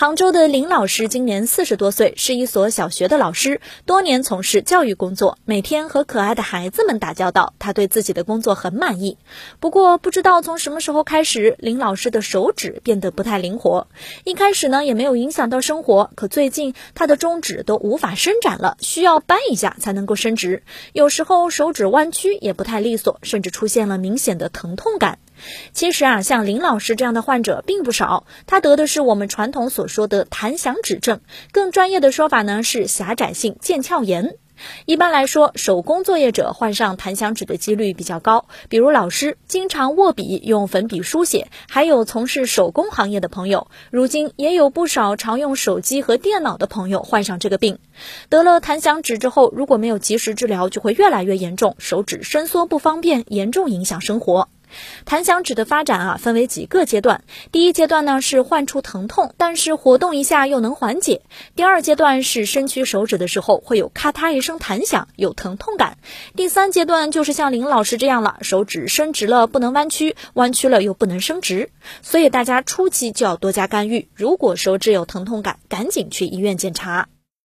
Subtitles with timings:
[0.00, 9.18] 杭州的林老师今年四十多岁，是一所小学的老师，多年从事教育工作，每天和可爱的孩子们打交道，他对自己的工作很满意。
[9.60, 13.88] 不过，不知道从什么时候开始，林老师的手指变得不太灵活。
[14.24, 20.62] 一开始呢，也没有影响到生活，可最近他的中指都无法伸展了，需要扳一下才能够伸直。
[20.94, 25.18] 有时候手指弯曲也不太利索，甚至出现了明显的疼痛感。
[25.72, 31.20] 其实啊，像林老师这样的患者并不少，他得的是我们传统所说的弹响指症，
[31.52, 34.36] 更专业的说法呢是狭窄性腱鞘炎。
[34.84, 43.68] 一般来说，手工作业者患上弹响指的几率比较高，比如老师经常握笔用粉笔书写，还有从事手工行业的朋友。
[43.90, 47.78] 如今也有不少常用手机和电脑的朋友患上这个病。
[48.28, 54.50] 得了弹响指之后，如果没有及时治疗，就会越来越严重，手指伸缩不方便，严重影响生活。
[55.04, 57.22] 弹响指的发展啊，分为几个阶段。
[57.52, 61.22] 第一阶段呢是患处疼痛，但是活动一下又能缓解。
[61.54, 65.98] 第二阶段是伸屈手指的时候会有咔嗒一声弹响，有疼痛感。
[66.36, 71.70] 第三阶段就是像林老师这样了，手指伸直了不能弯曲，弯曲了又不能伸直。
[72.02, 74.08] 所以大家初期就要多加干预。
[74.14, 77.08] 如果手指有疼痛感，赶紧去医院检查。